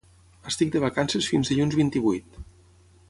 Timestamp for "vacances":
0.85-1.27